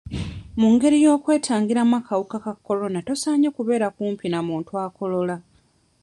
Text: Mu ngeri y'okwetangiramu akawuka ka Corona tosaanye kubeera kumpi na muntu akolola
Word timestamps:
Mu 0.59 0.67
ngeri 0.73 0.97
y'okwetangiramu 1.03 1.93
akawuka 1.99 2.37
ka 2.45 2.53
Corona 2.65 2.99
tosaanye 3.07 3.49
kubeera 3.55 3.87
kumpi 3.95 4.25
na 4.29 4.39
muntu 4.47 4.71
akolola 4.85 5.35